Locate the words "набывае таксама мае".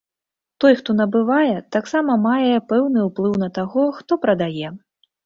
1.01-2.55